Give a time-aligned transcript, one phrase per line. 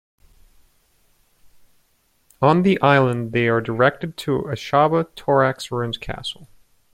[2.41, 6.47] On the island, they are directed to Ashaba, Torak's ruined castle.